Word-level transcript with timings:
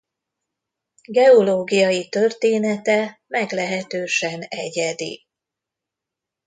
Geológiai 1.09 2.09
története 2.09 3.21
meglehetősen 3.27 4.41
egyedi. 4.41 5.27